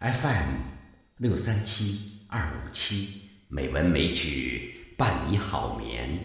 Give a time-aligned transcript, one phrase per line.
[0.00, 0.56] FM
[1.18, 6.18] 六三七二五七，美文美曲伴你好眠。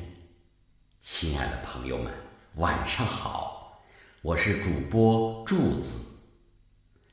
[1.00, 2.12] 亲爱的朋友们，
[2.56, 3.80] 晚上好，
[4.24, 5.92] 我是主播柱子。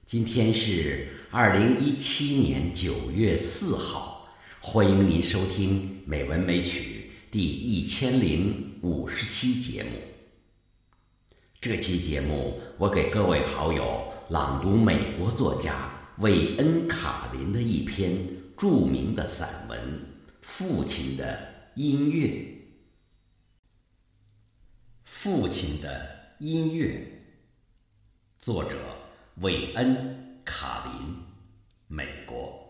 [0.07, 4.27] 今天是二零一七年九月四号，
[4.59, 9.91] 欢迎您收听《美文美曲》第一千零五十期节目。
[11.61, 15.93] 这期节目，我给各位好友朗读美国作家。
[16.19, 18.17] 韦恩·卡林的一篇
[18.57, 19.79] 著名的散文
[20.41, 21.39] 《父亲的
[21.75, 22.29] 音乐》。
[25.05, 27.07] 父亲的音乐，
[28.39, 28.79] 作者
[29.43, 29.95] 韦恩·
[30.43, 31.17] 卡林，
[31.87, 32.63] 美国。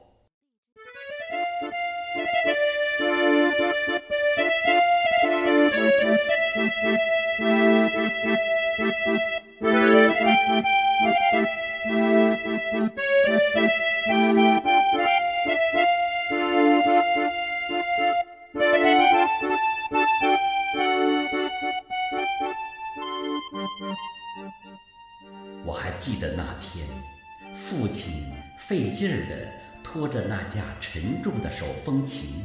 [30.97, 32.43] 沉重的手风琴，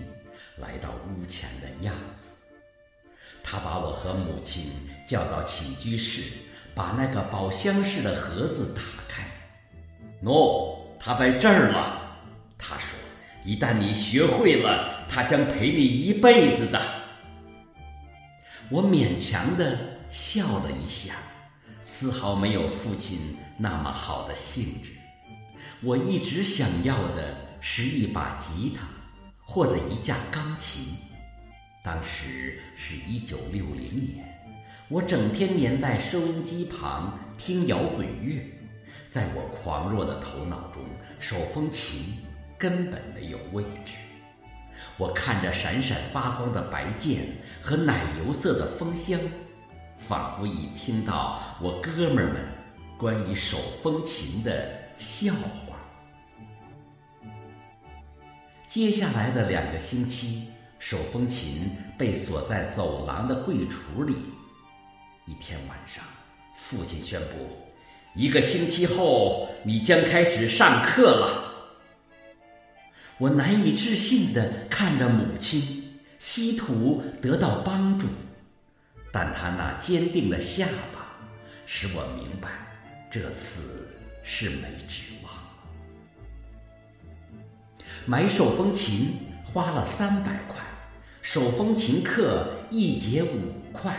[0.58, 2.32] 来到屋前的样子。
[3.42, 4.74] 他把我和母亲
[5.08, 6.24] 叫到起居室，
[6.76, 9.24] 把那个宝箱式的盒子打开。
[10.22, 12.20] 喏，它在这儿了。
[12.58, 12.88] 他说
[13.46, 16.82] ：“一旦你学会了，它将陪你一辈子的。”
[18.70, 19.80] 我勉强的
[20.10, 21.14] 笑了一下，
[21.82, 23.18] 丝毫没有父亲
[23.58, 24.92] 那么好的兴致。
[25.82, 28.88] 我一直想要的是一把吉他，
[29.46, 30.96] 或者一架钢琴。
[31.84, 34.26] 当时是一九六零年，
[34.90, 38.44] 我整天黏在收音机旁听摇滚乐，
[39.12, 40.84] 在我狂热的头脑中，
[41.20, 42.18] 手风琴
[42.58, 43.94] 根本没有位置。
[44.98, 47.20] 我看着闪闪发光的白键
[47.62, 49.20] 和奶油色的风箱，
[50.00, 52.42] 仿佛已听到我哥们儿们
[52.98, 54.68] 关于手风琴的
[54.98, 55.71] 笑话。
[58.74, 60.48] 接下来的两个星期。
[60.80, 64.16] 手风琴被锁在走廊的柜橱里。
[65.26, 66.02] 一天晚上，
[66.56, 67.50] 父亲宣布
[68.16, 71.54] ：“一个星期后，你将开始上课了。”
[73.20, 78.08] 我难以置信地看着母亲，希图得到帮助，
[79.12, 81.06] 但他那坚定的下巴
[81.68, 82.48] 使我明白，
[83.12, 83.86] 这次
[84.24, 85.51] 是没指望。
[88.06, 89.14] 买手风琴
[89.44, 90.58] 花了三百块。
[91.22, 93.96] 手风琴课一节五块，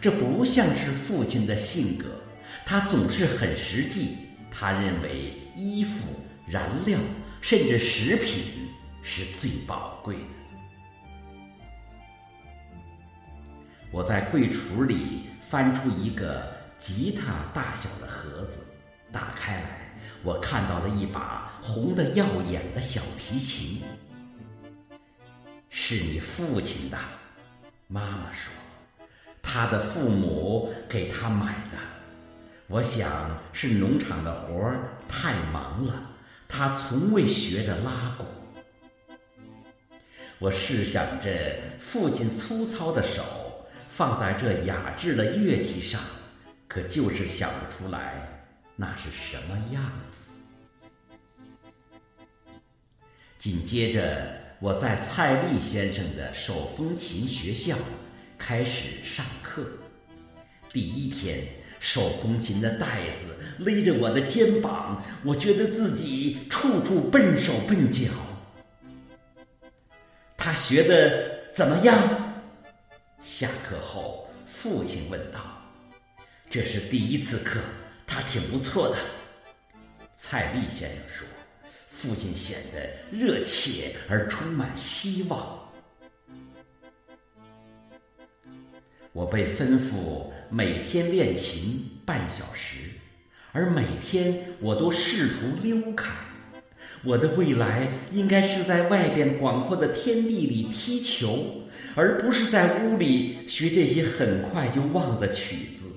[0.00, 2.06] 这不像是父亲的性格。
[2.64, 4.16] 他总是很实际。
[4.54, 5.90] 他认为衣服、
[6.46, 6.98] 燃料，
[7.40, 8.68] 甚至食品
[9.02, 10.20] 是最宝贵的。
[13.90, 16.46] 我在柜橱里翻出一个
[16.78, 18.60] 吉他大小的盒子，
[19.10, 19.81] 打开来，
[20.24, 23.82] 我看到了一把红的耀眼的小提琴。
[25.68, 26.98] 是你父亲的，
[27.88, 28.52] 妈妈说，
[29.42, 31.78] 他的父母给他买的。
[32.68, 34.78] 我想是农场的活儿
[35.08, 35.94] 太忙了，
[36.46, 38.24] 他从未学着拉鼓。
[40.38, 43.22] 我试想着父亲粗糙的手
[43.90, 46.00] 放在这雅致的乐器上，
[46.68, 48.41] 可就是想不出来
[48.76, 50.30] 那是什么样子。
[53.38, 54.40] 紧接着。
[54.62, 57.76] 我在蔡立先生的手风琴学校
[58.38, 59.66] 开始上课。
[60.72, 61.48] 第一天，
[61.80, 68.08] 手风琴的带子勒着我的肩膀，我觉得自己处处笨手笨脚。
[70.36, 72.32] 他学的怎么样？
[73.20, 75.40] 下课后，父亲问道。
[76.48, 77.58] 这是第一次课，
[78.06, 78.96] 他挺不错的。
[80.16, 81.26] 蔡立先生说。
[82.02, 85.70] 父亲显得热切而充满希望。
[89.12, 92.90] 我被吩咐每天练琴半小时，
[93.52, 96.10] 而每天我都试图溜开。
[97.04, 105.91] 我的未来应该是在外边广阔的天地里踢球，而不是在屋里学这些很快就忘的曲子。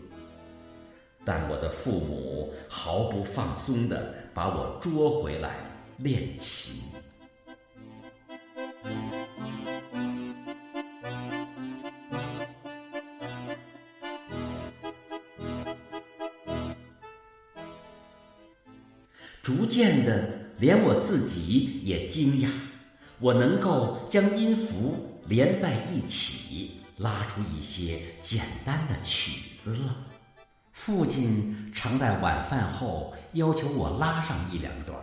[1.25, 5.55] 但我的父母毫不放松地把我捉回来。
[5.97, 6.81] 练习，
[19.41, 22.49] 逐渐的，连我自己也惊讶，
[23.21, 29.95] 我能够将音符连在一起，拉出一些简单的曲子了。
[30.75, 34.95] 父亲常在晚饭后要求我拉上一两段。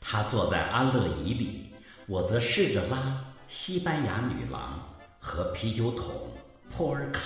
[0.00, 1.74] 他坐在安乐椅里，
[2.06, 2.96] 我则试着拉
[3.48, 4.82] 《西班牙女郎》
[5.20, 6.10] 和《啤酒桶
[6.70, 7.20] 普尔卡》。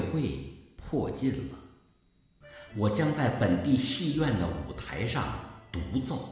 [0.00, 0.40] 会
[0.76, 5.24] 迫近了，我将在本地戏院的舞台上
[5.70, 6.28] 独奏。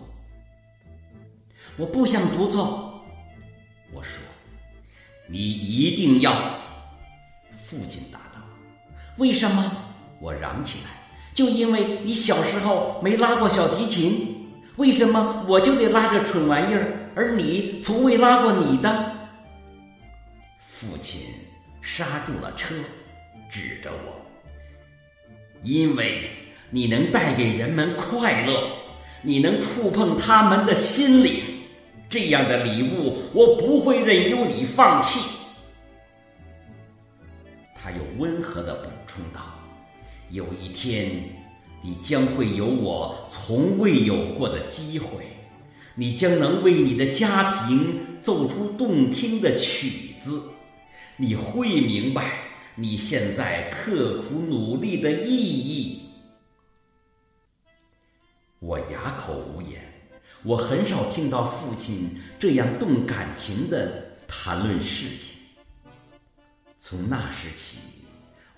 [1.76, 3.00] 我不想独奏，
[3.93, 4.20] 我说
[5.29, 6.59] ：“你一定要。”
[7.65, 8.41] 父亲答道
[9.19, 9.73] ：“为什么？”
[10.20, 10.91] 我嚷起来
[11.35, 19.12] ：“就因为你小时候没拉过小提琴，为什么我就得拉这蠢玩意儿，而你从未拉过你的？”
[20.70, 21.20] 父亲。
[21.81, 22.75] 刹住了车，
[23.50, 24.21] 指着我
[25.65, 26.31] ：“因为
[26.71, 28.69] 你能带给人们快乐，
[29.23, 31.43] 你能触碰他们的心灵，
[32.11, 35.21] 这样的礼物我不会任由你放弃。”
[37.75, 39.41] 他又温和的补充道
[40.31, 41.11] ：“有一天，
[41.83, 45.25] 你将会有我从未有过的机会，
[45.94, 50.43] 你将能为你的家庭奏出动听的曲子。”
[51.21, 52.31] 你会明白
[52.81, 56.11] 你现在刻苦努力的意义。
[58.61, 59.83] 我哑口无言。
[60.45, 65.41] 我很少听到父亲这样动感情的谈论事情。
[66.79, 67.79] 从那时起，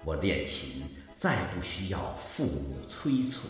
[0.05, 0.83] 我练琴
[1.17, 3.49] 再不需要父母催促。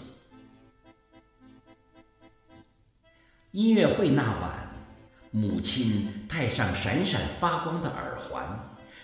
[3.50, 4.72] 音乐会那晚，
[5.32, 8.48] 母亲戴上闪闪发光的耳环。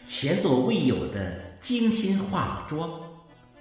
[0.07, 3.01] 前所未有的精心化了妆，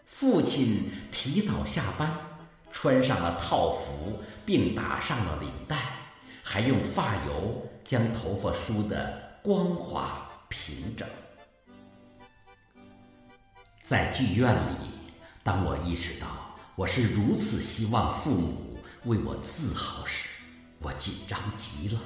[0.06, 2.12] 父亲提早下班，
[2.72, 5.78] 穿上了套服，并打上了领带，
[6.44, 11.08] 还用发油将头发梳得光滑平整。
[13.84, 14.76] 在剧院里，
[15.44, 16.28] 当我意识到
[16.76, 20.30] 我是如此希望父母为我自豪时，
[20.80, 22.00] 我紧张极了。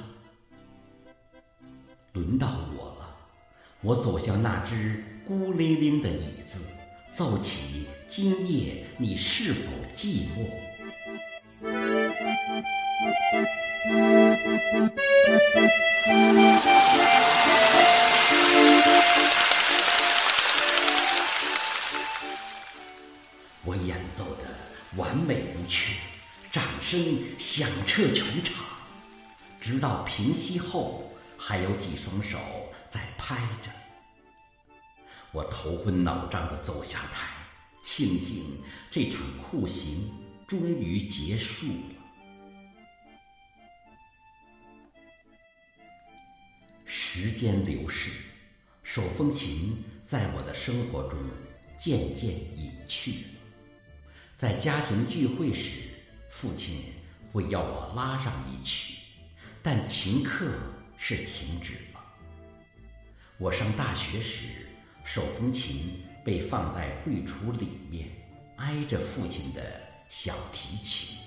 [2.14, 2.48] 轮到
[2.78, 3.16] 我了。
[3.82, 6.60] 我走向那只孤零零的椅子，
[7.14, 9.62] 奏起《今夜你是否
[9.96, 10.44] 寂寞》。
[23.64, 24.46] 我演奏的
[24.98, 25.94] 完美无缺，
[26.52, 28.66] 掌声响彻全场，
[29.62, 32.40] 直到平息后，还有几双手。
[32.90, 33.70] 在拍着，
[35.32, 37.28] 我头昏脑胀的走下台，
[37.84, 40.12] 庆幸这场酷刑
[40.48, 41.96] 终于结束了。
[46.86, 48.12] 时间流逝，
[48.82, 51.20] 手风琴在我的生活中
[51.78, 53.26] 渐渐隐去。
[54.38, 55.72] 在家庭聚会时，
[56.32, 56.86] 父亲
[57.32, 58.96] 会要我拉上一曲，
[59.62, 60.52] 但琴课
[60.98, 62.00] 是停止了。
[63.38, 64.46] 我上大学时，
[65.04, 68.08] 手风琴被放在柜橱里面，
[68.58, 71.18] 挨着父亲的小提琴。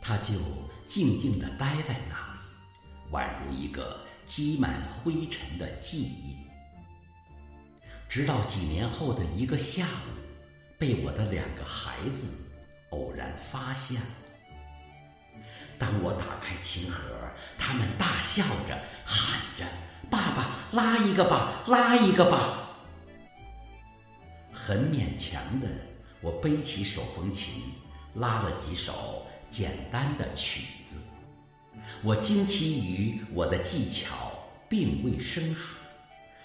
[0.00, 0.34] 它就
[0.86, 6.36] 静静地待在那里，宛如一个积满灰尘的记忆。
[8.08, 10.10] 直到几年后的一个下午，
[10.78, 12.26] 被我的两个孩子
[12.90, 14.08] 偶然发现了。
[15.80, 17.00] 当我打开琴盒，
[17.58, 19.64] 他们大笑着喊着。
[20.10, 22.68] 爸爸，拉一个吧，拉一个吧。
[24.52, 25.66] 很勉强的，
[26.20, 27.72] 我背起手风琴，
[28.14, 30.98] 拉了几首简单的曲子。
[32.02, 34.32] 我惊奇于我的技巧
[34.68, 35.74] 并未生疏。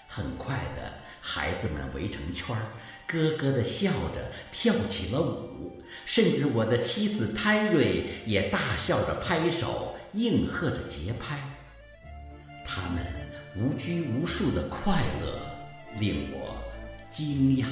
[0.08, 0.92] 很快的，
[1.26, 2.62] 孩子们围成圈儿，
[3.08, 11.38] 咯咯的笑着跳起了舞，甚至我的妻子泰瑞也大笑着拍手，应和着节拍。
[12.64, 13.04] 他们。
[13.58, 15.40] 无拘无束的快乐
[15.98, 16.54] 令我
[17.10, 17.64] 惊讶。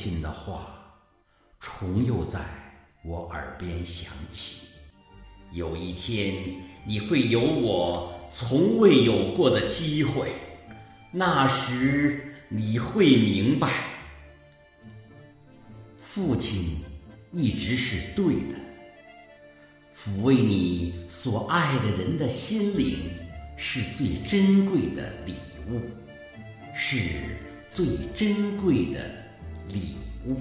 [0.00, 0.82] 亲的话
[1.58, 2.40] 重又在
[3.04, 4.66] 我耳边响起
[5.52, 6.34] ：“有一天
[6.86, 10.32] 你会有我从未有过的机会，
[11.12, 13.84] 那时你会明白，
[16.00, 16.78] 父亲
[17.30, 18.58] 一直是对的。
[19.94, 22.30] 抚慰你所爱的人的。
[22.30, 22.96] 心灵，
[23.58, 25.12] 是最珍贵的。
[25.26, 25.34] 礼
[25.68, 25.78] 物，
[26.74, 26.98] 是
[27.74, 29.29] 最珍贵的。
[29.72, 29.96] 礼
[30.26, 30.36] 物。